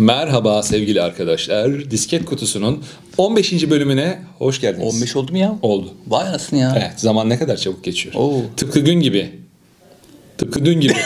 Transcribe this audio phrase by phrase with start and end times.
[0.00, 1.90] Merhaba sevgili arkadaşlar.
[1.90, 2.84] Disket Kutusu'nun
[3.18, 3.70] 15.
[3.70, 4.94] bölümüne hoş geldiniz.
[4.94, 5.58] 15 oldu mu ya?
[5.62, 5.94] Oldu.
[6.08, 6.74] Vay anasını ya.
[6.78, 8.14] Evet zaman ne kadar çabuk geçiyor.
[8.14, 8.42] Oo.
[8.56, 9.39] Tıpkı gün gibi.
[10.50, 10.94] Tıpkı dün gibi.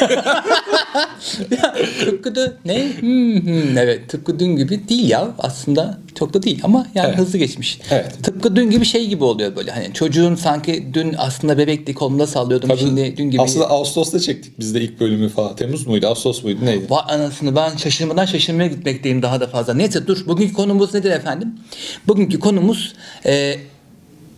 [2.05, 2.89] tıpkı da ne?
[3.01, 7.19] Hmm, hmm, evet tıpkı dün gibi değil ya aslında çok da değil ama yani Evet.
[7.19, 7.81] hızlı geçmiş.
[7.91, 8.13] Evet.
[8.23, 12.79] Tıpkı dün gibi şey gibi oluyor böyle hani çocuğun sanki dün aslında bebekti kolunda sallıyordum
[12.79, 13.43] şimdi dün gibi.
[13.43, 15.57] Aslında Ağustos'ta çektik biz de ilk bölümü falan.
[15.57, 16.07] Temmuz muydu?
[16.07, 16.65] Ağustos muydu?
[16.65, 16.87] Neydi?
[16.91, 19.75] Vay anasını ben şaşırmadan şaşırmaya gitmekteyim daha da fazla.
[19.75, 21.49] Neyse dur bugünkü konumuz nedir efendim?
[22.07, 22.95] Bugünkü konumuz
[23.27, 23.57] e,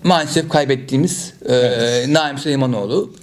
[0.05, 1.55] maalesef kaybettiğimiz e,
[2.09, 3.15] Naim Süleymanoğlu.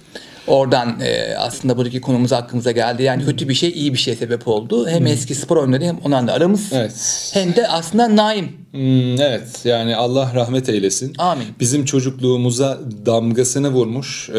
[0.46, 3.02] Oradan e, aslında buradaki konumuz aklımıza geldi.
[3.02, 4.88] Yani kötü bir şey iyi bir şeye sebep oldu.
[4.88, 6.72] Hem eski spor oyunları hem ondan da aramız.
[6.72, 7.30] Evet.
[7.34, 8.52] Hem de aslında Naim.
[8.70, 11.12] Hmm, evet yani Allah rahmet eylesin.
[11.18, 11.46] Amin.
[11.60, 14.34] Bizim çocukluğumuza damgasını vurmuş ee,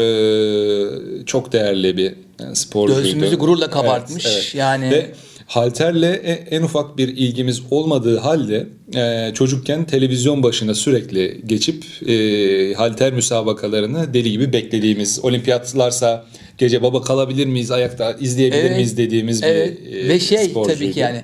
[1.26, 3.02] çok değerli bir yani sporcuydu.
[3.02, 4.54] Göğsümüzü gururla kabartmış.
[4.54, 5.12] Yani- Ve
[5.46, 12.74] halterle e- en ufak bir ilgimiz olmadığı halde e, çocukken televizyon başına sürekli geçip e,
[12.74, 16.24] halter müsabakalarını deli gibi beklediğimiz olimpiyatlarsa
[16.58, 18.76] gece baba kalabilir miyiz ayakta izleyebilir Evet.
[18.76, 19.78] miyiz dediğimiz evet.
[19.86, 20.78] bir e, Ve şey sporcuydu.
[20.78, 21.22] tabii ki yani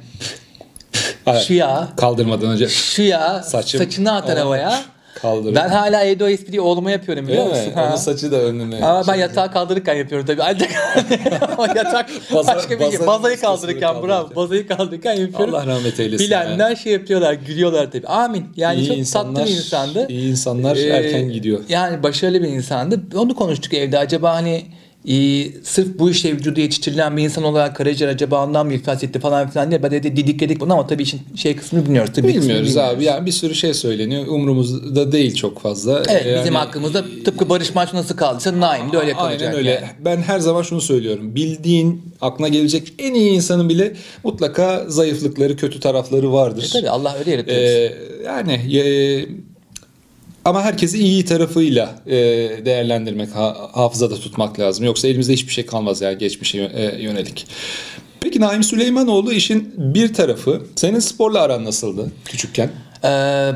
[1.26, 4.82] Evet, şu ya kaldırmadan önce şu ya Saçım- saçını atar Aa, havaya.
[5.14, 5.55] Kaldırır.
[5.55, 7.74] Ben hala evde o espriyi oğluma yapıyorum biliyor Değil musun?
[7.74, 7.82] mi?
[7.88, 8.84] Onun saçı da önüne.
[8.84, 10.42] Ama ben yatağı kaldırırken yapıyorum tabii.
[10.42, 10.70] Ancak
[11.58, 13.06] o yatak Baza- başka bir şey.
[13.06, 14.28] Bazayı kaldırırken bravo.
[14.36, 15.55] Bazayı kaldırırken yapıyorum.
[15.55, 16.27] Allah rahmet eylesin.
[16.27, 18.06] Bilenler şey yapıyorlar, gülüyorlar tabii.
[18.06, 18.44] Amin.
[18.56, 20.06] Yani İyi çok insanlar, tatlı bir insandı.
[20.08, 21.60] iyi insanlar Ee, erken gidiyor.
[21.68, 23.00] Yani başarılı bir insandı.
[23.16, 23.98] Onu konuştuk evde.
[23.98, 24.62] Acaba hani
[25.08, 25.14] e,
[25.62, 29.50] sırf bu işe vücudu yetiştirilen bir insan olarak karaciğer acaba ondan mı iflas etti falan
[29.50, 29.83] filan diye.
[29.83, 32.11] Ben de didikledik bunu ama tabii işin şey kısmını bilmiyoruz.
[32.14, 33.05] Tabii Bilmiyoruz abi.
[33.05, 34.27] Yani bir sürü şey söyleniyor.
[34.27, 36.02] Umurumuzda değil çok fazla.
[36.08, 39.42] Evet Yani- bizim hakkımızda tıpkı Barış Manço nasıl kaldıysa Naim de öyle kalacak.
[39.42, 39.70] Aynen öyle.
[39.70, 39.86] yani.
[40.05, 41.35] Ben her zaman şunu söylüyorum.
[41.35, 43.92] Bildiğin, aklına gelecek en iyi insanın bile
[44.24, 46.64] mutlaka zayıflıkları, kötü tarafları vardır.
[46.64, 47.58] E tabii Allah öyle yaratıyor.
[47.58, 47.92] Ee,
[48.27, 48.83] yani e,
[50.45, 52.17] ama herkesi iyi tarafıyla e,
[52.64, 54.85] değerlendirmek, ha- hafızada tutmak lazım.
[54.85, 57.47] Yoksa elimizde hiçbir şey kalmaz yani geçmişe e, yönelik.
[58.20, 60.63] Peki Naim Süleymanoğlu işin bir tarafı.
[60.77, 62.70] Senin sporla aran nasıldı küçükken?
[63.05, 63.08] Ee,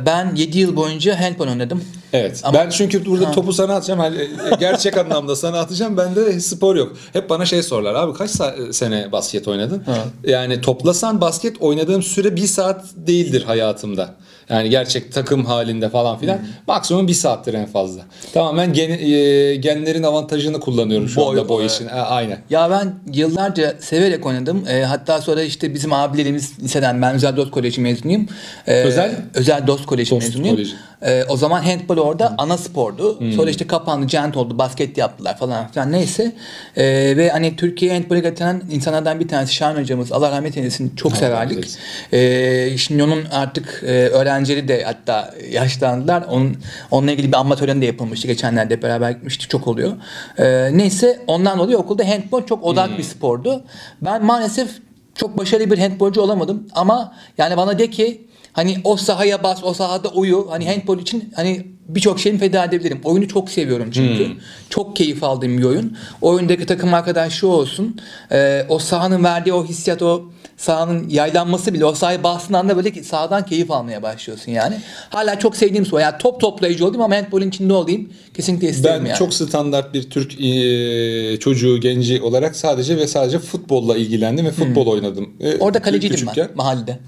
[0.06, 1.84] ben 7 yıl boyunca handball oynadım.
[2.12, 2.40] Evet.
[2.44, 4.00] Ama- ben çünkü burada topu sana atacağım.
[4.00, 4.28] Hani e,
[4.60, 5.96] gerçek anlamda sana atacağım.
[5.96, 6.96] Bende spor yok.
[7.12, 7.94] Hep bana şey sorarlar.
[7.94, 8.30] Abi kaç
[8.72, 9.84] sene basket oynadın?
[10.26, 14.14] Yani toplasan basket oynadığım süre bir saat değildir hayatımda.
[14.50, 16.38] Yani gerçek takım halinde falan filan.
[16.66, 18.02] Maksimum bir saattir en fazla.
[18.32, 21.86] Tamamen gen, e, genlerin avantajını kullanıyorum şu Boy, anda boy için.
[21.86, 22.38] Ha, aynen.
[22.50, 24.64] Ya ben yıllarca severek oynadım.
[24.68, 28.26] Ee, hatta sonra işte bizim abilerimiz liseden ben Özel Dost Koleji mezunuyum.
[28.66, 29.10] Ee, Özel?
[29.34, 30.56] Özel Dost Koleji Dost mezunuyum.
[30.56, 30.74] Koleji.
[31.02, 33.18] Ee, o zaman handball orada ana spordu.
[33.36, 36.32] Sonra işte kapandı, giant oldu, basket yaptılar falan filan neyse.
[36.76, 36.84] Ee,
[37.16, 40.12] ve hani Türkiye'ye handball'e getiren insanlardan bir tanesi Şahin hocamız.
[40.12, 40.96] Allah rahmet eylesin.
[40.96, 41.68] Çok Allah severdik.
[42.12, 46.24] Ee, şimdi onun artık e, öğrencileri de hatta yaşlandılar.
[46.30, 46.56] Onun,
[46.90, 48.26] onunla ilgili bir anma töreni de yapılmıştı.
[48.26, 49.50] Geçenlerde beraber gitmiştik.
[49.50, 49.92] Çok oluyor.
[50.38, 53.64] Ee, neyse ondan dolayı okulda handball çok odak bir spordu.
[54.02, 54.68] Ben maalesef
[55.14, 56.66] çok başarılı bir handbolcu olamadım.
[56.72, 60.46] Ama yani bana de ki hani o sahaya bas, o sahada uyu.
[60.50, 63.00] Hani handball için hani birçok şeyimi feda edebilirim.
[63.04, 64.28] Oyunu çok seviyorum çünkü.
[64.70, 65.96] Çok keyif aldığım bir oyun.
[66.22, 68.00] Oyundaki takım arkadaşı olsun.
[68.32, 70.24] Ee, o sahanın verdiği o hissiyat, o
[70.56, 74.80] sahanın yaylanması bile o sahaya bastığın anda böyle ki sahadan keyif almaya başlıyorsun yani.
[75.10, 76.00] Hala çok sevdiğim spor.
[76.00, 78.08] Yani top toplayıcı olayım ama handball'in içinde olayım.
[78.34, 79.18] Kesinlikle isterim Ben yani.
[79.18, 84.86] çok standart bir Türk e, çocuğu, genci olarak sadece ve sadece futbolla ilgilendim ve futbol
[84.86, 85.30] oynadım.
[85.40, 86.48] E, Orada kaleciydim küçükken.
[86.48, 86.98] ben mahallede.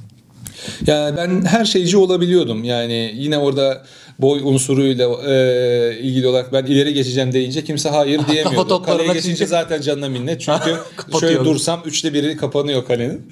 [0.86, 2.65] Yani ben her şeyci olabiliyordum.
[2.65, 3.82] Yani yine orada
[4.18, 8.82] boy unsuruyla e, ilgili olarak ben ileri geçeceğim deyince kimse hayır diyemiyordu.
[8.82, 10.41] Kaleye geçince çünkü- zaten canına minnet.
[10.41, 10.76] Çünkü
[11.20, 13.30] şöyle dursam üçte biri kapanıyor kalenin.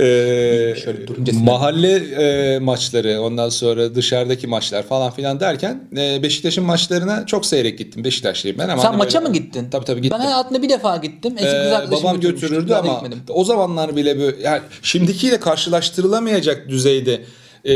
[0.00, 0.04] E,
[0.84, 7.26] Şöyle durunca mahalle e, maçları ondan sonra dışarıdaki maçlar falan filan derken e, Beşiktaş'ın maçlarına
[7.26, 8.04] çok seyrek gittim.
[8.04, 9.68] Beşiktaşlıyım ben ama Sen maça böyle- mı gittin?
[9.70, 10.18] Tabii tabii gittim.
[10.20, 11.34] Ben hayatımda bir defa gittim.
[11.38, 13.18] Eski Ee, babam götürürdü ama gitmedim.
[13.28, 17.20] o zamanlar bile böyle yani şimdikiyle karşılaştırılamayacak düzeyde
[17.64, 17.74] e,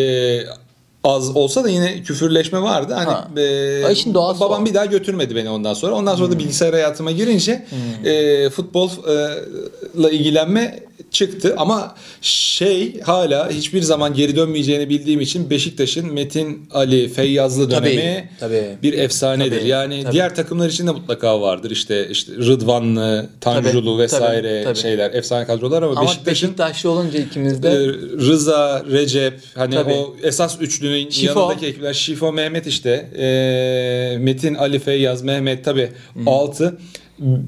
[1.05, 2.93] az olsa da yine küfürleşme vardı.
[2.95, 3.29] Hani Ha.
[3.37, 4.67] e, Ay, doğası babam o.
[4.67, 5.95] bir daha götürmedi beni ondan sonra.
[5.95, 7.67] Ondan sonra da bilgisayar hayatıma girince
[8.05, 10.81] e, futbolla ilgilenme
[11.11, 17.87] çıktı ama şey hala hiçbir zaman geri dönmeyeceğini bildiğim için Beşiktaş'ın Metin Ali Feyyazlı Tabii,
[17.91, 18.65] dönemi tabii.
[18.83, 19.59] bir efsanedir.
[19.61, 20.13] Tabii, yani tabii.
[20.13, 21.71] diğer takımlar için de mutlaka vardır.
[21.71, 24.83] İşte işte Rıdvanlı, Tanjulu Tabii, vesaire tabii, tabii.
[24.83, 27.87] şeyler efsane kadrolar ama, Ama Beşiktaş'ın Beşiktaşlı olunca ikimiz de e,
[28.29, 29.93] Rıza, Recep hani Tabii.
[29.93, 30.61] o esas
[30.97, 31.41] üçlünün Şifo.
[31.41, 32.91] yanındaki ekipler Şifo Mehmet işte.
[33.19, 35.91] E, Metin Ali Feyyaz Mehmet tabi
[36.27, 36.79] altı.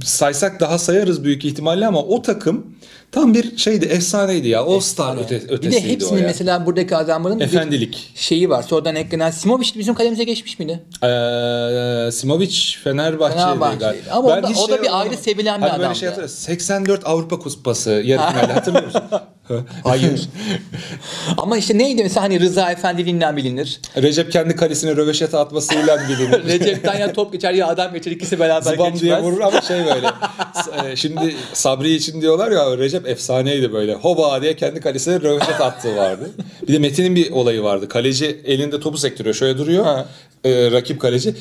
[0.05, 2.67] Saysak daha sayarız büyük ihtimalle ama o takım
[3.13, 4.61] Tam bir şeydi, efsaneydi ya.
[4.61, 6.27] All Star öte, Bir ötesiydi de hepsinin o ya.
[6.27, 8.11] mesela buradaki adamların bir Efendilik.
[8.15, 8.63] şeyi var.
[8.63, 10.81] Sonradan eklenen Simovic bizim kalemize geçmiş miydi?
[11.03, 13.81] Ee, Simovic Fenerbahçe'ydi Fenerbahçe'ydi.
[13.81, 14.03] galiba.
[14.11, 15.11] Ama o da- hiç o da bir olamadım.
[15.11, 15.99] ayrı sevilen bir Hani böyle adamdı.
[15.99, 16.37] şey hatırlıyorum.
[16.37, 19.03] 84 Avrupa Kupası yarı finali hatırlıyor musun?
[19.85, 20.29] Hayır.
[21.39, 23.81] Ama işte neydi mesela hani Rıza Efendiliğinden bilinir.
[24.03, 26.45] Recep kendi kalesine röveşata atmasıyla bilinir.
[26.47, 29.01] Recep'ten ya top geçer ya adam geçer ikisi beraber Zıbam geçmez.
[29.03, 30.11] diye vurur ama şey böyle.
[30.65, 33.95] S- e, Şimdi Sabri için diyorlar ya Recep efsaneydi böyle.
[33.95, 36.31] Hoba diye kendi kalesine röveşat attığı vardı.
[36.69, 37.89] Bir de Metin'in bir olayı vardı.
[37.89, 39.35] Kaleci elinde topu sektiriyor.
[39.35, 39.85] Şöyle duruyor.
[39.85, 40.07] Ha.
[40.45, 41.35] E, rakip kaleci.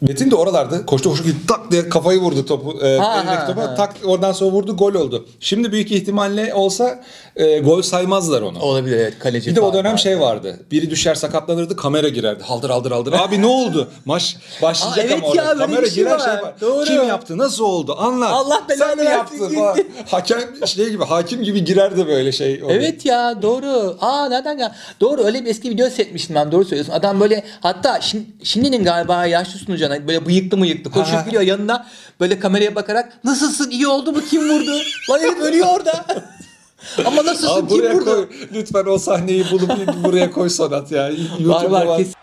[0.00, 2.78] Metin de oralarda koştu koştu gitti tak diye kafayı vurdu topu.
[2.86, 3.74] E, Ha, elindeki ha, topa ha.
[3.74, 5.26] tak oradan sonra vurdu gol oldu.
[5.40, 7.00] Şimdi büyük ihtimalle olsa
[7.36, 8.58] e, gol saymazlar onu.
[8.60, 9.50] Olabilir evet kaleci.
[9.50, 9.98] Bir de o dönem var.
[9.98, 10.60] şey vardı.
[10.70, 12.42] Biri düşer sakatlanırdı kamera girerdi.
[12.42, 13.12] Haldır haldır haldır.
[13.12, 13.88] Abi ne oldu?
[14.04, 15.42] Maç başlayacak Aa, evet ama orada.
[15.42, 16.18] ya, kamera şey girer var.
[16.18, 16.54] şey var.
[16.60, 16.84] Doğru.
[16.84, 17.38] Kim yaptı?
[17.38, 17.96] Nasıl oldu?
[17.98, 18.30] Anlat.
[18.32, 19.86] Allah Sen belanı mi versin yaptın?
[20.10, 22.60] Hakem şey gibi hakim gibi girerdi böyle şey.
[22.62, 22.74] orada.
[22.74, 23.96] Evet ya doğru.
[24.00, 24.72] Aa nereden gel?
[25.00, 26.92] Doğru öyle bir eski video seyretmiştim ben doğru söylüyorsun.
[26.92, 31.86] Adam böyle hatta şimdi, şimdinin galiba yaşlı sunucuna böyle bıyıklı mıyıklı koşup gidiyor yanına
[32.20, 34.70] böyle kameraya bakarak nasılsın iyi oldu mu kim vurdu?
[35.10, 36.06] Lan herif ölüyor orada.
[37.04, 38.04] Ama nasılsın Abi kim buraya vurdu?
[38.04, 38.28] koy.
[38.54, 39.70] Lütfen o sahneyi bulup
[40.04, 41.04] buraya koy Sonat ya.
[41.04, 41.10] Var
[41.40, 42.14] YouTube'da var kesin.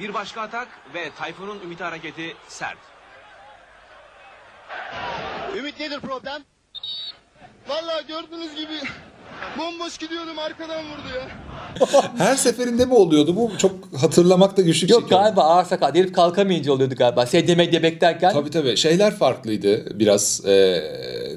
[0.00, 2.78] Bir başka atak ve Tayfun'un ümit hareketi sert.
[5.56, 6.42] Ümit nedir problem?
[7.68, 8.80] Vallahi gördüğünüz gibi
[9.58, 11.28] bomboş gidiyordum arkadan vurdu ya.
[12.18, 13.50] Her seferinde mi oluyordu bu?
[13.58, 15.24] Çok hatırlamakta güçlük Yok çekiyorum.
[15.24, 15.94] galiba ağır sakat.
[15.94, 17.26] Herif kalkamayınca oluyordu galiba.
[17.26, 18.32] SDM diye beklerken.
[18.32, 18.76] Tabii tabii.
[18.76, 20.40] Şeyler farklıydı biraz.
[20.46, 20.80] Ee,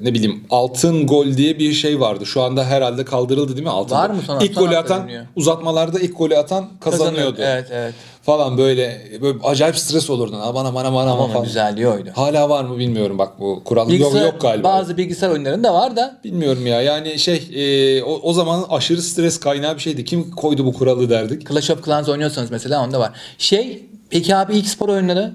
[0.02, 2.26] ne bileyim altın gol diye bir şey vardı.
[2.26, 4.14] Şu anda herhalde kaldırıldı değil mi altın Var gol?
[4.16, 4.44] mı sonra?
[4.44, 5.26] İlk Son golü hafta atan biliniyor.
[5.36, 7.36] uzatmalarda ilk golü atan kazanıyordu.
[7.40, 7.94] Evet evet.
[8.22, 10.36] Falan böyle böyle acayip stres olurdu.
[10.42, 11.44] Aman aman aman Ama aman falan.
[11.44, 12.10] güzelliği oydu.
[12.14, 14.68] Hala var mı bilmiyorum bak bu kural yok yok galiba.
[14.68, 19.40] Bazı bilgisayar oyunlarında var da Bilmiyorum ya yani şey e, o, o zaman aşırı stres
[19.40, 20.04] kaynağı bir şeydi.
[20.04, 21.48] Kim koydu bu kuralı derdik.
[21.48, 23.12] Clash of Clans oynuyorsanız mesela onda var.
[23.38, 25.32] Şey peki abi ilk spor oyunları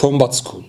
[0.00, 0.62] Combat School.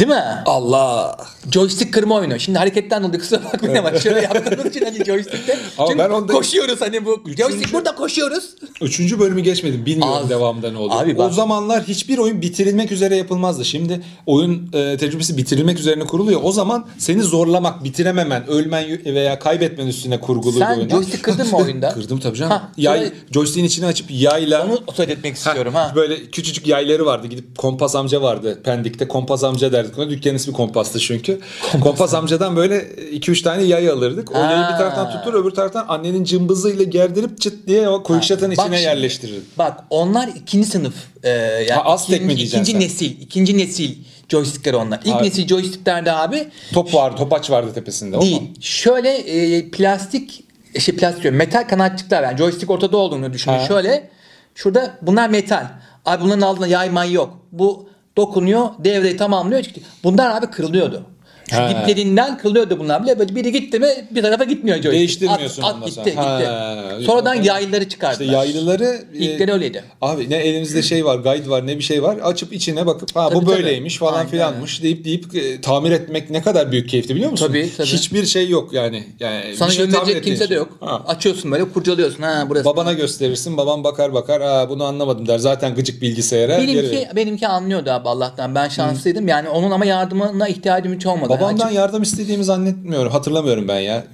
[0.00, 0.24] Değil mi?
[0.46, 1.16] Allah.
[1.52, 2.40] Joystick kırma oyunu.
[2.40, 5.58] Şimdi hareketten dolayı kusura bakmayın ama şöyle yaptığımız için hani joystickte.
[5.78, 7.10] Ama Çünkü ben onda- koşuyoruz hani bu.
[7.26, 8.44] Joystick Üçüncü- burada koşuyoruz.
[8.80, 9.86] Üçüncü bölümü geçmedim.
[9.86, 10.30] Bilmiyorum Az.
[10.30, 11.02] devamında ne oluyor.
[11.02, 13.64] Abi bak- O zamanlar hiçbir oyun bitirilmek üzere yapılmazdı.
[13.64, 16.40] Şimdi oyun e, tecrübesi bitirilmek üzerine kuruluyor.
[16.44, 20.90] O zaman seni zorlamak, bitirememen, ölmen veya kaybetmen üstüne kurgulu Sen oyunlar.
[20.90, 21.88] joystick kırdın mı oyunda?
[21.88, 22.52] Kırdım tabii canım.
[22.52, 24.66] Ha, Yay, sonra- joystick'in içine açıp yayla...
[24.66, 25.92] Onu etmek istiyorum ha.
[25.94, 27.26] Böyle küçücük yayları vardı.
[27.26, 29.08] Gidip Kompas amca vardı Pendik'te.
[29.08, 30.10] Kompas amca derdik ona.
[30.10, 31.40] Dükkanın ismi Kompas'tı çünkü.
[31.80, 32.76] Kompas amcadan böyle
[33.12, 34.32] 2-3 tane yay alırdık.
[34.32, 38.58] O yayı bir taraftan tutur öbür taraftan annenin cımbızıyla gerdirip çıt diye o kuyukşatın Bak
[38.58, 39.58] içine şimdi, yerleştirirdik.
[39.58, 40.94] Bak onlar ikinci sınıf.
[41.22, 42.80] E, yani Ha, Aztek ikinci, mi diyeceksin ikinci sen?
[42.80, 43.20] nesil.
[43.20, 43.94] ikinci nesil
[44.28, 45.00] joystickler onlar.
[45.04, 48.20] İlk Abi- nesil joysticklerde abi Top vardı, topaç vardı tepesinde.
[48.20, 48.40] Değil.
[48.40, 48.48] mu?
[48.60, 50.44] Şöyle e, plastik
[50.78, 53.58] şey plastik diyorum, metal kanatçıklar yani joystick ortada olduğunu düşünün.
[53.68, 54.10] Şöyle
[54.54, 55.66] şurada bunlar metal.
[56.06, 57.38] Abi bunların altında yayman yok.
[57.52, 59.64] Bu dokunuyor, devreyi tamamlıyor.
[60.04, 61.06] Bunlar abi kırılıyordu.
[61.50, 61.70] Şu Ha.
[61.70, 63.18] diplerinden kırılıyordu bunlar bile.
[63.18, 64.92] Böyle biri gitti mi bir tarafa gitmiyor joystick.
[64.98, 66.38] Değiştirmiyorsun At, at ondan gitti, sonra.
[66.38, 66.46] gitti.
[66.50, 66.84] Ha.
[67.06, 68.24] Sonradan yayları çıkardılar.
[68.24, 68.98] İşte yaylıları...
[69.14, 69.84] e, İlkleri öyleydi.
[70.00, 72.16] Abi ne elimizde şey var, guide var, ne bir şey var.
[72.22, 73.56] Açıp içine bakıp ha bu Tabii, tabii.
[73.56, 74.30] böyleymiş falan Aynen.
[74.30, 77.46] filanmış deyip deyip e, tamir etmek ne kadar büyük keyifli biliyor musun?
[77.46, 77.86] Tabii, tabii.
[77.86, 79.04] Hiçbir şey yok yani.
[79.20, 80.56] yani Sana bir şey tamir gönderecek ettiğin kimse de şey.
[80.56, 80.68] yok.
[80.80, 81.02] Ha.
[81.06, 82.22] Açıyorsun böyle kurcalıyorsun.
[82.22, 82.64] Ha burası.
[82.64, 85.38] Babana gösterirsin, babam bakar bakar, ha bunu anlamadım der.
[85.38, 86.58] Zaten gıcık bilgisayara.
[86.58, 87.06] geri Benimki, verir.
[87.16, 88.54] benimki anlıyordu abi Allah'tan.
[88.54, 89.28] Ben şanslıydım.
[89.28, 91.32] Yani onun ama yardımına ihtiyacım hiç olmadı.
[91.40, 93.12] Babamdan Açıp- yardım istediğimi zannetmiyorum.
[93.12, 94.04] Hatırlamıyorum ben ya.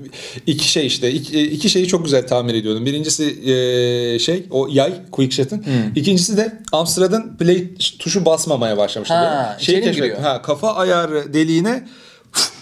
[0.46, 1.12] İki şey işte.
[1.12, 2.86] iki, iki şeyi çok güzel tamir ediyordum.
[2.86, 5.64] Birincisi e, şey o yay Quickshot'ın.
[5.96, 9.14] İkincisi de Amstrad'ın play tuşu basmamaya başlamıştı.
[9.14, 10.22] Ha, mi keşfettim.
[10.24, 11.88] Ha, kafa ayarı deliğine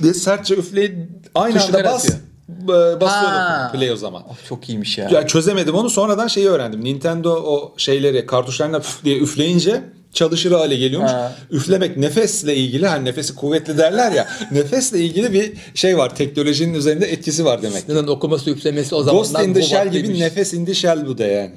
[0.03, 0.95] diye sertçe üfleyip
[1.35, 2.19] aynı Tuşu anda bas atıyor.
[2.63, 3.71] e, basıyordum Ha.
[3.75, 4.23] play o zaman.
[4.31, 5.09] Of, çok iyiymiş ya.
[5.13, 5.91] Ya çözemedim onu.
[5.91, 6.85] Sonradan şeyi öğrendim.
[6.85, 9.83] Nintendo o şeyleri kartuşlarına püf diye üfleyince
[10.15, 11.11] çalışır hale geliyormuş.
[11.11, 11.37] Ha.
[11.51, 14.29] Üflemek nefesle ilgili hani nefesi kuvvetli derler ya.
[14.53, 16.17] nefesle ilgili bir şey var.
[16.17, 17.89] Teknolojinin üzerinde etkisi var demek.
[17.89, 20.21] Neden okuması üflemesi o zamanlar Ghost in the Shell gibi vaktiymiş.
[20.21, 21.53] nefes in the Shell bu da yani.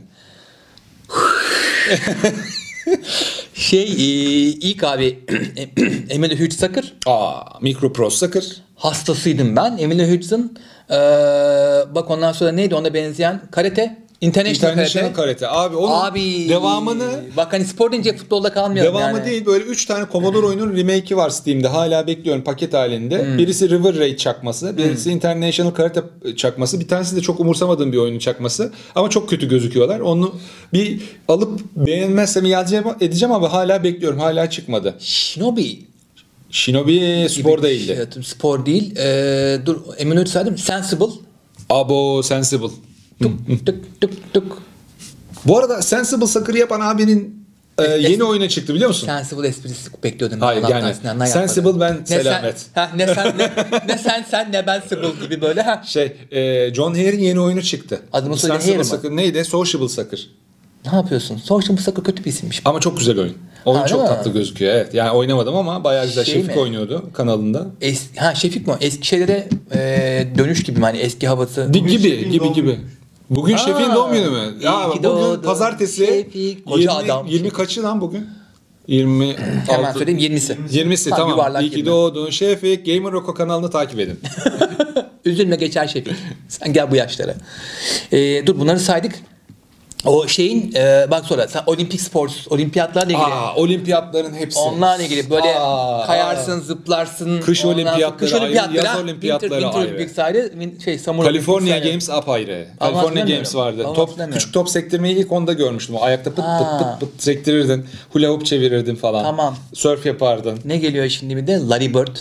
[3.54, 3.96] Şey e,
[4.50, 5.20] ilk abi
[6.10, 6.64] Emily Hughes
[7.06, 8.44] Aa, Microprocessor.
[8.76, 9.78] hastasıydım ben.
[9.78, 10.58] Emily Hugges'ın
[10.90, 10.96] e,
[11.96, 15.46] bak ondan sonra neydi ona benzeyen karate International, International karate.
[15.46, 15.48] Karate.
[15.48, 19.26] Abi onun Abi devamını bak hani spor deyince futbolda kalmayalım Devamı yani.
[19.26, 21.68] değil böyle 3 tane Commodore oyunun remake'i var Steam'de.
[21.68, 23.26] Hala bekliyorum paket halinde.
[23.26, 23.38] Hmm.
[23.38, 26.02] Birisi River Raid çakması, birisi International Karate
[26.36, 26.80] çakması.
[26.80, 28.74] Bir tanesi de çok umursamadığım bir oyunun çakması.
[28.96, 30.00] Ama çok kötü gözüküyorlar.
[30.00, 30.36] Onu
[30.74, 34.20] bir alıp beğenmezsem iade edeceğim ama hala bekliyorum.
[34.20, 34.96] Hala çıkmadı.
[35.00, 35.80] Shinobi
[36.52, 38.08] Shinobi spor değildi.
[38.14, 38.24] şey.
[38.24, 38.96] Spor değil.
[38.98, 40.58] Ee, dur emin saydım.
[40.58, 41.06] Sensible.
[41.70, 42.87] Abo Sensible.
[43.22, 44.44] Tık tık tık tık.
[45.46, 47.48] Bu arada Sensible Soccer yapan abinin
[47.78, 49.06] e, Es- yeni oyunu çıktı biliyor musun?
[49.08, 50.42] Sensible esprisi bekliyordum.
[50.42, 52.60] Hayır, Allah'tan yani Sinan'dan Sensible ben ne selamet.
[52.60, 53.52] Sen, ha, ne sen ne,
[53.88, 55.84] ne sen sen ne ben Sibyl gibi böyle ha.
[55.86, 58.02] Şey, e, John Hare'in yeni oyunu çıktı.
[58.14, 58.86] Adını söyle, Sensible Hare mi?
[58.86, 59.46] Soccer neydi?
[59.46, 60.28] Sociable Soccer.
[60.92, 61.42] Ne yapıyorsun?
[61.50, 62.62] Bu sakın kötü bir isimmiş.
[62.66, 63.38] Ama çok güzel oyun.
[63.66, 64.16] Oyun Ha, çok değil mi?
[64.16, 64.74] tatlı gözüküyor.
[64.74, 64.94] Evet.
[64.94, 66.26] Yani oynamadım ama bayağı güzel.
[66.26, 66.62] Şey Şefik mi?
[66.62, 67.66] oynuyordu kanalında.
[67.82, 68.74] Es, ha Şefik mi?
[68.82, 70.86] Eski şeylere e, dönüş gibi mi?
[70.86, 71.70] Hani eski havası.
[71.72, 72.80] Gibi gibi gibi.
[73.30, 74.54] Bugün Aa, Şefik'in doğum günü mü?
[74.62, 77.54] Ya bugün doğdun pazartesi Şefik, koca 20, adam 20 Şefik.
[77.56, 78.28] kaçı lan bugün?
[78.88, 79.36] 20
[79.68, 80.56] Hemen söyleyeyim 20'si.
[80.72, 81.34] 20'si Tam tamam.
[81.38, 82.86] yuvarlak İyi ki doğdun Şefik.
[82.86, 84.20] Gamer Roko kanalını takip edin.
[85.26, 86.14] Üzülme geçer Şefik.
[86.48, 87.36] Sen gel bu yaşlara.
[88.12, 89.16] E, dur bunları saydık.
[90.06, 93.24] O şeyin e, bak sonra sen olimpik sports, olimpiyatlarla ilgili.
[93.34, 94.60] Aa, olimpiyatların hepsi.
[94.60, 97.42] Onlarla ilgili böyle Aa, kayarsın, zıplarsın.
[97.42, 99.96] Kış ondan sonra- olimpiyatları kış ayrı, olimpiyatları, yaz olimpiyatları Winter, Winter ayrı.
[99.96, 100.38] Olympics ayrı,
[100.80, 101.90] win- şey, Summer California Olympics ayrı.
[101.90, 102.68] Games apayrı.
[102.80, 103.34] California hatırlamıyorum.
[103.34, 103.82] Games vardı.
[103.86, 104.40] Ama Top hatırlamıyorum.
[104.40, 105.96] küçük top sektirmeyi ilk onda görmüştüm.
[105.96, 106.60] O ayakta pıt Aa.
[106.80, 107.86] pıt pıt pıt sektirirdin.
[108.14, 109.24] Hula hoop çevirirdin falan.
[109.24, 109.56] Tamam.
[109.74, 110.60] Surf yapardın.
[110.66, 111.60] Ne geliyor şimdi bir de?
[111.70, 112.16] Larry Bird.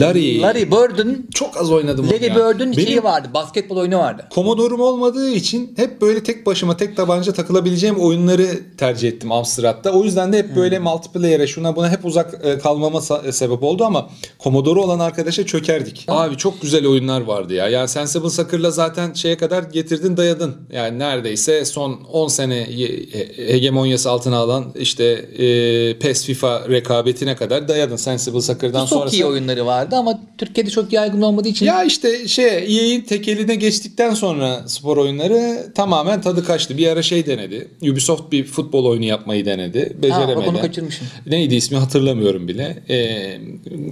[0.00, 0.40] Larry.
[0.42, 2.34] Larry Bird'ün Çok az oynadım Larry ya.
[2.36, 3.28] Bird'ün Benim şeyi vardı.
[3.34, 4.26] Basketbol oyunu vardı.
[4.34, 9.92] Komodorum olmadığı için hep böyle tek başıma tek tabanca takılabileceğim oyunları tercih ettim Amstrad'da.
[9.92, 10.84] O yüzden de hep böyle Hmm.
[10.84, 16.04] multiplayer'e şuna buna hep uzak e, kalmama sa- sebep oldu ama Commodore olan arkadaşa çökerdik.
[16.08, 17.68] Abi çok güzel oyunlar vardı ya.
[17.68, 20.54] Yani Sensible Soccer'la zaten şeye kadar getirdin dayadın.
[20.72, 27.68] Yani neredeyse son 10 sene he- hegemonyası altına alan işte e, PES FIFA rekabetine kadar
[27.68, 29.16] dayadın Sensible Soccer'dan Çok sonrası.
[29.16, 33.54] iyi oyunları vardı ama Türkiye'de çok yaygın olmadığı için Ya işte şey EA'in tek eline
[33.54, 36.78] geçtikten sonra spor oyunları tamamen tadı kaçtı.
[36.78, 37.68] Bir ara şey denedi.
[37.82, 39.96] Ubisoft bir futbol oyunu yapmayı denedi.
[40.02, 40.36] Beceremedi.
[40.36, 41.06] bak onu kaçırmışım.
[41.26, 42.82] Neydi ismi hatırlamıyorum bile.
[42.90, 43.38] Ee,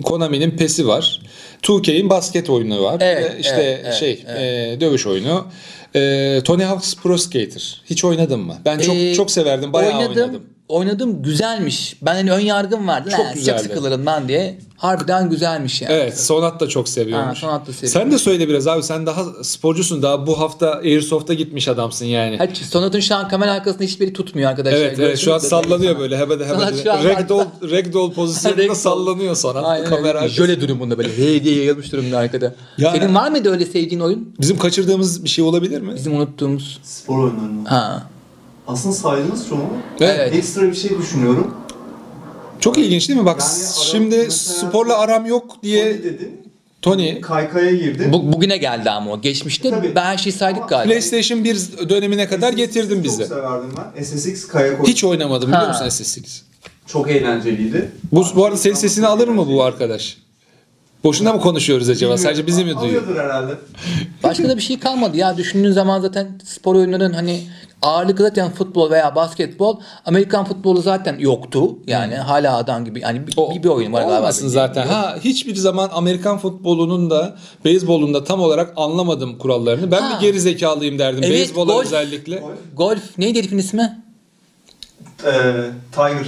[0.05, 1.23] Konami'nin PES'i var.
[1.63, 2.97] 2K'in basket oyunu var.
[3.01, 5.47] Evet, Ve işte evet, evet, şey e, dövüş oyunu.
[5.97, 7.83] Ee, Tony Hawk's Pro Skater.
[7.91, 8.57] Hiç oynadın mı?
[8.65, 9.73] Ben çok Ee, çok severdim.
[9.73, 10.43] Bayağı oynadım, oynadım.
[10.71, 11.97] Oynadım güzelmiş.
[12.03, 13.11] Ben hani ön yargım vardı.
[13.11, 13.57] Çok Çok güzeldi.
[13.63, 14.59] Çok sıkılırım lan diye.
[14.77, 15.93] Harbiden güzelmiş yani.
[15.95, 17.29] Evet Sonat da çok seviyormuş.
[17.29, 17.93] Ha, Sonat da seviyor.
[17.93, 22.37] Sen de söyle biraz abi sen daha sporcusun daha bu hafta Airsoft'a gitmiş adamsın yani.
[22.39, 24.79] Hadi Sonat'ın şu an kamera arkasında hiçbiri tutmuyor arkadaşlar.
[24.79, 26.83] Evet, evet şu an sallanıyor böyle hebede Sana hebede.
[26.83, 28.75] şu an Ragdoll, ragdoll pozisyonunda Ragdoll.
[28.75, 30.19] sallanıyor sonra Aynen kamera öyle.
[30.19, 30.47] arkasında.
[30.47, 32.55] Jöle durumunda böyle hey diye yayılmış durumda arkada.
[32.79, 34.35] Ya- Senin var mıydı öyle sevdiğin oyun?
[34.41, 35.95] Bizim kaçırdığımız bir şey olabilir mi?
[35.95, 36.81] Bizim unuttuğumuz.
[36.83, 37.69] Spor oyunlarını.
[37.69, 38.03] Ha.
[38.73, 39.69] Aslında saydınız çoğunu.
[40.01, 40.35] Evet.
[40.35, 41.55] Ekstra bir şey düşünüyorum.
[42.61, 43.27] Çok ilginç değil mi?
[43.27, 44.31] Bak Yani adam şimdi mesela-
[44.69, 46.31] sporla aram yok diye Tony dedi.
[46.83, 48.09] Tony Kaykaya girdi.
[48.13, 49.21] Bu, bugüne geldi ama o.
[49.21, 49.95] Geçmişte Tabii.
[49.95, 50.89] ben her şeyi saydık galiba.
[50.93, 51.59] PlayStation 1
[51.89, 53.27] dönemine kadar getirdin Çok bizi.
[53.27, 54.03] severdim ben.
[54.03, 54.87] SSX kayak oyunu.
[54.87, 55.69] Hiç oynamadım biliyor Ha.
[55.85, 56.43] musun SSX?
[56.87, 57.91] Çok eğlenceliydi.
[58.13, 60.17] Bu, bu arada senin sesini alır mı bu arkadaş?
[61.05, 62.19] Boşuna mı konuşuyoruz acaba?
[62.19, 63.03] Sadece bizi mi duyuyor?
[63.03, 63.53] Alıyordur herhalde.
[64.23, 65.37] Başka da bir şey kalmadı ya.
[65.37, 67.43] Düşündüğün zaman zaten spor oyunların hani
[67.83, 69.77] ağırlıklı zaten futbol veya basketbol.
[70.07, 71.79] Amerikan futbolu zaten yoktu.
[71.87, 73.01] Yani hala adam gibi.
[73.01, 74.19] Yani bir, bir, bir oyun var galiba.
[74.19, 74.87] Olmasın zaten.
[74.87, 79.91] Ha hiçbir zaman Amerikan futbolunun da beyzbolun da tam olarak anlamadım kurallarını.
[79.91, 80.17] Ben Ha.
[80.21, 81.21] bir geri zekalıyım derdim.
[81.25, 81.85] Evet, Beyzbola golf.
[81.85, 82.43] özellikle.
[82.77, 84.03] Golf neydi herifin ismi?
[85.27, 85.31] Ee,
[85.93, 86.27] Tiger.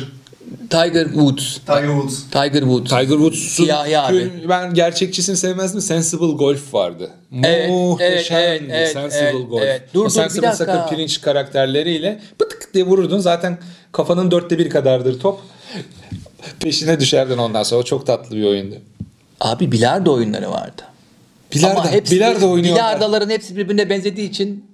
[0.70, 1.58] Tiger Woods.
[1.66, 2.22] Tiger Woods.
[2.30, 2.90] Tiger Woods.
[2.90, 4.30] Tiger Woods'un Siyahi abi.
[4.48, 5.80] ben gerçekçisini sevmezdim.
[5.80, 7.10] Sensible Golf vardı.
[7.44, 9.62] Evet, Muhteşemdi evet, evet, Sensible evet, Golf.
[9.62, 9.82] evet.
[9.94, 10.52] Dur, o dur, Sensible bir.
[10.52, 13.18] Sakın pirinç karakterleriyle pıtık diye vururdun.
[13.18, 13.58] Zaten
[13.92, 15.40] kafanın dörtte bir kadardır top.
[16.60, 17.80] Peşine düşerdin ondan sonra.
[17.80, 18.74] O çok tatlı bir oyundu.
[19.40, 20.82] Abi bilardo oyunları vardı.
[21.54, 22.96] Bilardo, Ama hepsi, bilardo oynuyorlar.
[22.96, 24.72] Bilardoların hepsi birbirine benzediği için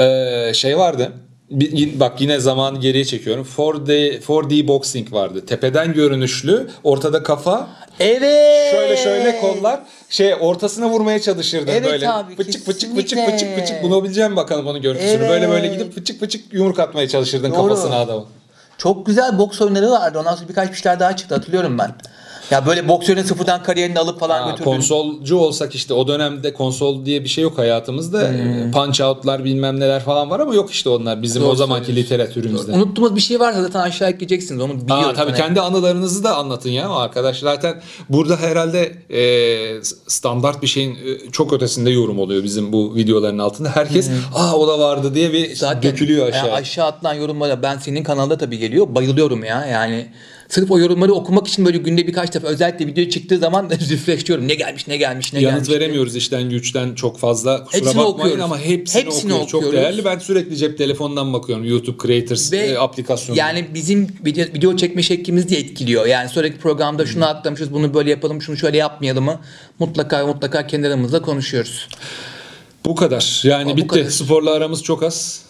[0.00, 1.12] Ee, şey vardı.
[1.50, 3.46] Bak yine zaman geriye çekiyorum.
[3.56, 5.46] 4D 4D boxing vardı.
[5.46, 7.68] Tepeden görünüşlü, ortada kafa,
[8.00, 8.70] Evet.
[8.70, 9.80] şöyle şöyle kollar.
[10.08, 12.10] Şey ortasına vurmaya çalışırdın Evet böyle.
[12.10, 15.12] abi, fıçık fıçık fıçık fıçık fıçık bulabileceğim bakalım onun görüntüsünü.
[15.12, 15.30] Evet.
[15.30, 17.62] Böyle böyle gidip fıçık fıçık yumruk atmaya çalışırdın Doğru.
[17.68, 18.26] kafasına adamın.
[18.78, 20.18] Çok güzel boks oyunları vardı.
[20.18, 21.94] Ondan sonra birkaç bir şeyler daha çıktı hatırlıyorum ben.
[22.50, 24.64] Ya böyle boksörün sıfırdan kariyerini alıp falan Ha, götürdün.
[24.64, 28.28] konsolcu olsak işte o dönemde konsol diye bir şey yok hayatımızda.
[28.28, 28.70] Hmm.
[28.72, 32.72] Punch out'lar bilmem neler falan var ama yok işte onlar bizim Doğru o zamanki literatürümüzde.
[32.72, 34.60] Unuttuğumuz bir şey varsa zaten aşağı ekleyeceksiniz.
[34.60, 35.04] Onu biliyorum.
[35.04, 35.40] Aa, tabii hani.
[35.40, 37.38] kendi anılarınızı da anlatın ya arkadaş.
[37.38, 43.38] Zaten burada herhalde e, standart bir şeyin e, çok ötesinde yorum oluyor bizim bu videoların
[43.38, 43.68] altında.
[43.76, 46.52] Herkes aa o da vardı diye bir Zaten dökülüyor yani aşağı.
[46.52, 48.86] aşağı atılan yorumlara ben senin kanalda tabii geliyor.
[48.94, 49.66] Bayılıyorum ya.
[49.66, 50.06] Yani
[50.48, 54.48] Sırf o yorumları okumak için böyle günde birkaç defa özellikle video çıktığı zaman refreshliyorum.
[54.48, 55.80] Ne gelmiş, ne gelmiş, ne Yanıt gelmiş.
[55.80, 57.64] veremiyoruz işten güçten çok fazla.
[57.64, 58.44] Kusura Hepsini bakmayın okuyoruz.
[58.44, 59.50] ama hepsini, Hepsini okuyoruz.
[59.50, 59.80] Çok okuyoruz.
[59.80, 60.04] değerli.
[60.04, 61.64] Ben sürekli cep telefonundan bakıyorum.
[61.64, 63.38] YouTube Creators Ve e, aplikasyonu.
[63.38, 66.06] Yani bizim video, video çekme şeklimiz de etkiliyor.
[66.06, 69.40] Yani sonraki programda şunu atlamışız, bunu böyle yapalım, şunu şöyle yapmayalım mı?
[69.78, 71.88] Mutlaka mutlaka kendi aramızda konuşuyoruz.
[72.84, 73.40] bu kadar.
[73.44, 73.88] Yani Bu bitti.
[73.88, 74.10] kadar.
[74.10, 75.42] Sporla aramız çok az.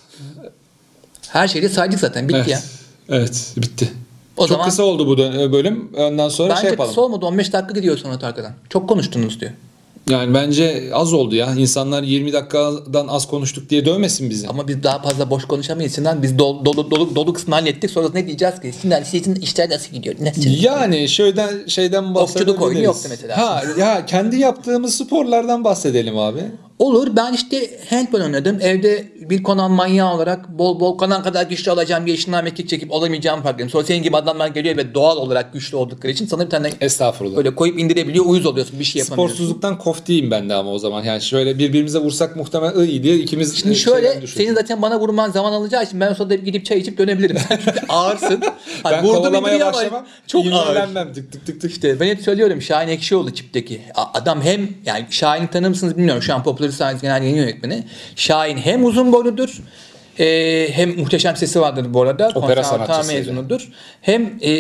[1.28, 2.28] Her şeyi saydık zaten.
[2.28, 2.48] Bitti Evet.
[2.48, 2.60] ya.
[3.08, 3.88] Evet, bitti.
[4.36, 5.18] O çok zaman- kısa oldu bu
[5.52, 5.92] bölüm.
[5.98, 6.90] Ondan sonra Bence şey yapalım.
[6.90, 7.26] kısa olmadı.
[7.26, 8.52] 15 dakika gidiyor sonra arkadan.
[8.68, 9.52] Çok konuştunuz diyor.
[10.10, 11.54] Yani bence az oldu ya.
[11.54, 14.48] İnsanlar 20 dakikadan az konuştuk diye dövmesin bizi.
[14.48, 15.92] Ama biz daha fazla boş konuşamayız.
[15.92, 17.90] Sinan biz dolu dolu dolu, dolu kısmını hallettik.
[17.90, 18.72] Sonra ne diyeceğiz ki?
[18.80, 20.14] Sinan sizin işler nasıl gidiyor?
[20.20, 20.42] Nasıl?
[20.62, 22.62] Yani şöyden şeyden bahsedebiliriz.
[22.62, 23.38] oyunu yoktu mesela.
[23.38, 26.40] Ha ya kendi yaptığımız sporlardan bahsedelim abi.
[26.78, 27.16] Olur.
[27.16, 28.58] Ben işte handball oynadım.
[28.60, 32.92] Evde bir konan manyağı olarak bol bol konan kadar güçlü olacağım diye işinden mekik çekip
[32.92, 33.70] olamayacağım farkındayım.
[33.70, 37.36] Sonra senin gibi adamlar geliyor ve doğal olarak güçlü oldukları için sana bir tane Estağfurullah.
[37.36, 38.24] böyle koyup indirebiliyor.
[38.26, 38.78] Uyuz oluyorsun.
[38.78, 39.34] Bir şey yapamıyorsun.
[39.34, 41.04] Sporsuzluktan koftiyim ben de ama o zaman.
[41.04, 45.30] Yani şöyle birbirimize vursak muhtemelen iyi diye ikimiz Şimdi e, şöyle senin zaten bana vurman
[45.30, 47.36] zaman alacağı için ben sonra gidip çay içip dönebilirim.
[47.48, 48.42] Çünkü ağırsın.
[48.82, 50.06] Hani ben vurdum kovalamaya indiriyor ama başlamam.
[50.26, 50.66] Çok ağır.
[50.72, 51.70] İğnelenmem tık tık tık tık.
[51.70, 53.80] İşte ben hep söylüyorum Şahin Ekşioğlu çipteki.
[53.94, 56.22] A- Adam hem yani Şahin'i tanır mısınız bilmiyorum.
[56.22, 57.84] Şu an Popular Science Genel Yayın Yönetmeni.
[58.16, 59.60] Şahin hem uzun boyludur
[60.18, 62.30] e, hem muhteşem sesi vardır bu arada.
[62.34, 63.18] Opera sanatçısıydı.
[63.18, 63.68] mezunudur.
[64.00, 64.52] Hem e,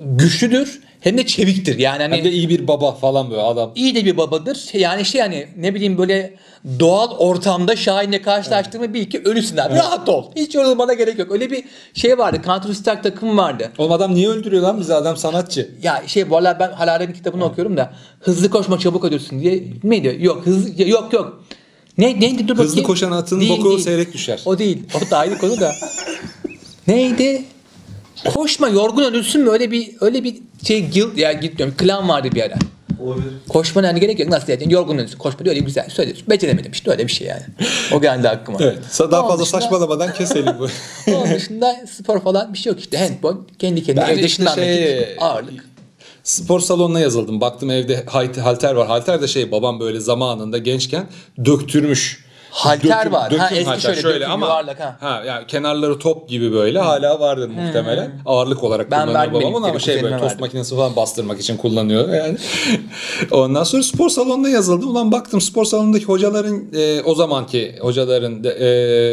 [0.00, 1.78] güçlüdür hem de çeviktir.
[1.78, 3.72] Yani hani Hem de iyi bir baba falan böyle adam.
[3.74, 4.54] iyi de bir babadır.
[4.54, 6.34] Şey, Yani şey yani ne bileyim böyle
[6.80, 9.74] doğal ortamda Şahin'le karşılaştığımı bil ki ölüsün abi.
[9.74, 10.24] Rahat ol.
[10.36, 11.32] Hiç yorulmana gerek yok.
[11.32, 12.40] Öyle bir şey vardı.
[12.46, 13.70] Counter Strike takım vardı.
[13.78, 15.70] Oğlum adam niye öldürüyor lan bizi adam sanatçı.
[15.82, 20.16] Ya şey bu ben Halare'nin kitabını okuyorum da hızlı koşma çabuk ölürsün diye neydi?
[20.20, 21.43] Yok hızlı yok yok.
[21.98, 22.86] Ne neydi dur Hızlı bakayım.
[22.86, 23.78] koşan atın Değil, boku değil.
[23.78, 24.42] seyrek düşer.
[24.44, 24.82] O değil.
[24.96, 25.72] O da ayrı konu da.
[26.86, 27.44] neydi?
[28.34, 29.50] Koşma yorgun ölürsün mü?
[29.50, 30.36] Öyle bir öyle bir
[30.66, 31.74] şey guild ya guild diyorum.
[31.78, 32.54] Klan vardı bir ara.
[33.00, 33.32] Olabilir.
[33.48, 34.28] Koşmana hani gerek yok.
[34.28, 34.70] Nasıl diyeceksin?
[34.70, 35.18] Yorgun ölürsün.
[35.18, 35.54] Koşma diyor.
[35.56, 36.26] Öyle güzel söylüyorsun.
[36.30, 37.42] Beceremedim işte öyle bir şey yani.
[37.92, 38.58] O geldi aklıma.
[38.62, 38.78] Evet.
[38.98, 40.68] Daha Onun fazla dışında- saçmalamadan keselim bu.
[41.12, 42.98] Onun dışında spor falan bir şey yok işte.
[42.98, 45.64] Handball kendi kendine evde işte şey- ağırlık.
[46.24, 47.40] Spor salonuna yazıldım.
[47.40, 48.04] Baktım evde
[48.40, 48.86] halter var.
[48.86, 51.06] Halter de şey babam böyle zamanında gençken
[51.44, 52.24] döktürmüş.
[52.50, 53.32] Halter var.
[53.32, 54.96] Ha, eski şöyle döküm, ama yuvarlak, ha.
[55.00, 55.28] Hmm.
[55.28, 58.20] yani kenarları top gibi böyle hala vardır muhtemelen.
[58.26, 62.08] Ağırlık olarak Ben kullanıyor babam onu ama şey böyle tost makinesi falan bastırmak için kullanıyor
[62.08, 62.36] yani.
[63.30, 64.88] Ondan sonra spor salonuna yazıldım.
[64.88, 68.50] Ulan baktım spor salonundaki hocaların e, o zamanki hocaların de,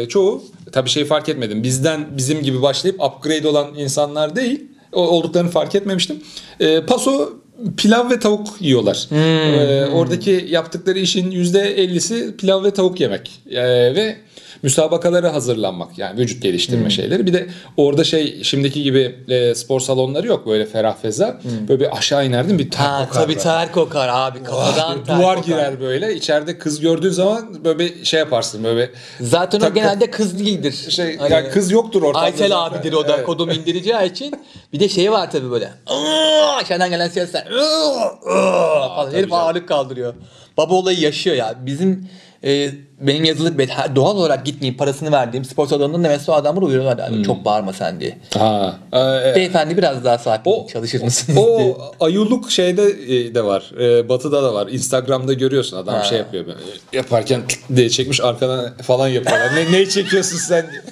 [0.02, 1.62] e, çoğu tabii şey fark etmedim.
[1.62, 4.71] Bizden bizim gibi başlayıp upgrade olan insanlar değil.
[4.92, 6.22] Olduklarını fark etmemiştim.
[6.60, 7.41] E, paso
[7.76, 9.06] pilav ve tavuk yiyorlar.
[9.08, 9.18] Hmm.
[9.18, 13.30] E, oradaki yaptıkları işin %50'si pilav ve tavuk yemek.
[13.50, 13.62] E,
[13.94, 14.16] ve
[14.62, 17.26] müsabakalara hazırlanmak yani vücut geliştirme şeyleri.
[17.26, 21.40] Bir de orada şey şimdiki gibi e, spor salonları yok böyle ferah feza.
[21.68, 23.40] Böyle bir aşağı inerdin bir ter Ha kokar tabii böyle.
[23.42, 25.46] ter kokar abi kafadan Böyle ter duvar kokar.
[25.48, 26.14] girer böyle.
[26.14, 30.74] İçeride kız gördüğün zaman böyle bir şey yaparsın böyle Zaten o genelde kız değildir.
[30.88, 32.18] şey Hani yani kız yoktur ortamda.
[32.26, 32.78] Aysel zaten.
[32.78, 33.26] abidir o da Evet.
[33.26, 34.34] kodumu indireceği için.
[34.72, 35.70] Bir de şey var tabii böyle.
[36.62, 37.41] Aşağıdan gelen sesler.
[37.50, 38.88] "Aa!" Aa!
[38.96, 39.10] falan.
[39.12, 39.44] Herif canım.
[39.44, 40.14] ağırlık kaldırıyor.
[40.56, 41.54] Baba olayı yaşıyor ya.
[41.66, 42.08] Bizim
[42.44, 46.62] e, benim yazılı bet- her- doğal olarak gitmeyip parasını verdiğim spor salonunda mesela o adamlar
[46.62, 47.22] uyuyorlar abi.
[47.22, 48.18] Çok bağırma sen diye.
[48.38, 48.74] Ha.
[48.92, 51.46] e, Beyefendi biraz daha sakin O- çalışır mısınız diye.
[51.46, 53.72] o ayuluk şeyde e, de var.
[53.80, 54.66] E, batı'da da var.
[54.68, 56.02] Instagram'da görüyorsun adam Ha.
[56.04, 56.58] şey yapıyor böyle.
[56.92, 57.42] Yaparken
[57.76, 59.50] diye çekmiş arkadan falan yapıyorlar.
[59.56, 60.82] ne neyi çekiyorsun sen diye.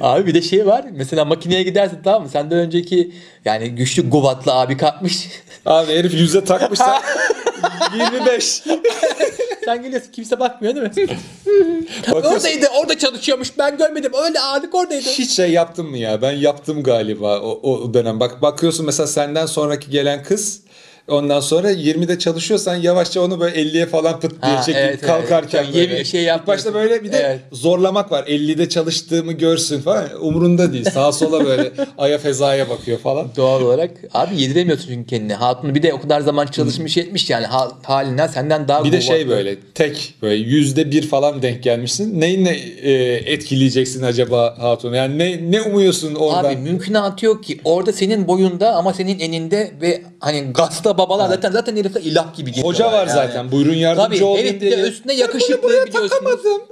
[0.00, 0.84] Abi bir de şey var.
[0.92, 2.28] Mesela makineye gidersin tamam mı?
[2.28, 3.12] Senden önceki
[3.44, 5.28] yani güçlü guvatlı abi kalkmış.
[5.66, 7.02] Abi herif yüze takmış sen
[8.12, 8.62] 25.
[9.64, 10.92] Sen geliyorsun kimse bakmıyor değil mi?
[12.12, 12.30] Bakıyorsun.
[12.30, 15.08] oradaydı orada çalışıyormuş ben görmedim öyle ağırlık oradaydı.
[15.08, 16.22] Hiç şey yaptın mı ya?
[16.22, 18.20] Ben yaptım galiba o, o dönem.
[18.20, 20.60] Bak bakıyorsun mesela senden sonraki gelen kız
[21.08, 25.06] ondan sonra 20'de çalışıyorsan yavaşça onu böyle 50'ye falan pıt diye Ha, çekip evet, evet.
[25.06, 26.04] kalkarken Çok böyle.
[26.04, 27.40] şey İlk başta böyle bir de Evet.
[27.52, 28.24] zorlamak var.
[28.24, 30.04] 50'de çalıştığımı görsün falan.
[30.20, 30.84] Umurunda değil.
[30.84, 33.28] Sağa sola böyle aya fezaya bakıyor falan.
[33.36, 35.34] Doğal olarak abi yediremiyorsun çünkü kendini.
[35.34, 39.00] Hatun bir de o kadar zaman çalışmış yetmiş yani ha- halinden senden daha Bir de
[39.00, 42.20] şey böyle tek böyle yüzde bir falan denk gelmişsin.
[42.20, 42.50] Neyinle
[42.82, 42.92] e,
[43.32, 44.94] etkileyeceksin acaba Hatun?
[44.94, 46.44] Yani ne ne umuyorsun oradan?
[46.44, 51.28] Abi mümkünatı yok ki orada senin boyunda ama senin eninde ve hani gazla Baba babalar
[51.28, 52.74] zaten zaten herifler ilah gibi geliyorlar.
[52.74, 53.10] Hoca var yani.
[53.10, 53.52] zaten.
[53.52, 54.80] Buyurun yardımcı Tabii, olun bir de dedi.
[54.80, 56.10] üstüne yakışıklı buraya biliyorsunuz.
[56.10, 56.62] takamadım.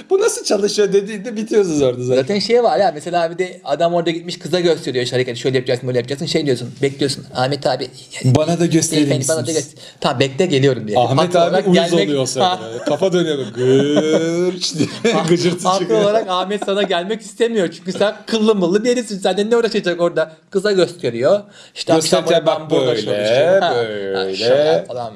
[0.10, 2.22] Bu nasıl çalışıyor dediğinde bitiyorsunuz orada zaten.
[2.22, 5.56] Zaten şey var ya mesela bir de adam orada gitmiş kıza gösteriyor işte hareketi şöyle
[5.56, 7.88] yapacaksın böyle yapacaksın şey diyorsun bekliyorsun Ahmet abi
[8.24, 9.64] Bana da gösterir beyefendi bana da misiniz?
[9.74, 9.82] göster.
[10.00, 10.98] Tamam bekle geliyorum diye.
[10.98, 12.44] Ahmet Haklı abi uyuz gelmek- oluyor sonra.
[12.50, 12.60] Ha.
[12.86, 13.38] Kafa dönüyor.
[13.56, 14.88] Gırç diye.
[15.28, 16.02] Gıcırtı Haklı çıkıyor.
[16.02, 17.68] olarak Ahmet sana gelmek istemiyor.
[17.76, 19.18] Çünkü sen kıllı mıllı derisin.
[19.18, 20.32] Senden ne uğraşacak orada?
[20.50, 21.40] Kıza gösteriyor.
[21.74, 22.90] İşte orada bak böyle.
[22.90, 24.16] Ha, böyle.
[24.18, 25.14] ha, şaka falan.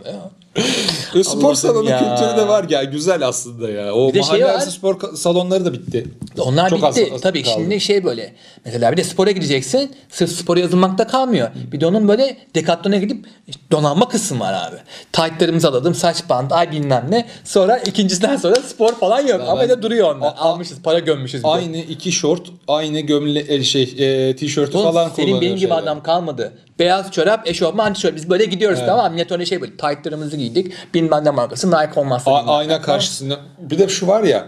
[1.14, 1.98] E, spor salonu ya.
[1.98, 3.94] kültürü de var ya güzel aslında ya.
[3.94, 4.50] O Bir de şey mahalle var.
[4.50, 6.06] arası spor salonları da bitti.
[6.38, 6.86] Onlar Çok bitti.
[6.86, 7.54] az- az Tabii kaldı.
[7.60, 8.34] şimdi şey böyle.
[8.64, 9.92] Mesela bir de spora gideceksin.
[10.10, 11.50] Sırf spora yazılmakta kalmıyor.
[11.72, 13.26] Bir de onun böyle Decathlon'a gidip
[13.70, 14.76] donanma kısmı var abi.
[15.12, 15.94] Taytlarımızı alalım.
[15.94, 17.26] Saç bandı ay bilmem ne.
[17.44, 19.40] Sonra ikincisinden sonra spor falan yok.
[19.40, 20.26] Ama ben- öyle duruyor onlar.
[20.26, 21.40] A- Almışız para gömmüşüz.
[21.40, 21.52] bir de.
[21.52, 25.68] Aynı iki şort, aynı gömle e, şey e, tişörtü Oğlum, falan senin benim kullanıyor gibi
[25.68, 25.82] şeyler.
[25.82, 26.52] adam kalmadı.
[26.78, 28.16] Beyaz çorap, eşofman, tişört.
[28.16, 29.10] Biz böyle gidiyoruz tamam mı?
[29.12, 29.76] Millet öyle şey böyle.
[29.76, 30.72] Taytlarımızı giydik.
[30.94, 31.70] Bilmem ne markası.
[31.70, 33.40] Nike olmazsa A- ayna karşısında.
[33.58, 34.46] Bir de şu var ya.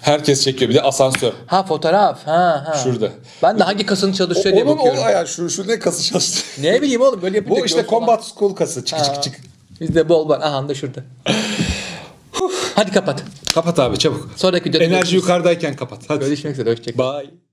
[0.00, 0.70] Herkes çekiyor.
[0.70, 1.32] Bir de asansör.
[1.46, 2.26] Ha fotoğraf.
[2.26, 2.78] Ha ha.
[2.84, 3.08] Şurada.
[3.42, 5.02] Ben de hangi kasının çalışıyor diye Onun o bakıyorum.
[5.04, 6.40] ayağı şu, şu ne kası çalıştı.
[6.62, 7.90] Ne bileyim oğlum böyle yapınca Bu işte falan.
[8.00, 8.84] Combat School kası.
[8.84, 9.34] Çık çık çık.
[9.80, 10.40] Bizde bol var.
[10.42, 11.00] Aha da şurada.
[12.74, 13.22] Hadi kapat.
[13.54, 14.28] Kapat abi çabuk.
[14.36, 15.22] Sonraki videoda Enerji görüşürüz.
[15.22, 15.98] yukarıdayken kapat.
[16.08, 16.24] Hadi.
[16.24, 16.70] Görüşmek üzere.
[16.70, 17.20] Hoşçakalın.
[17.20, 17.49] Bye.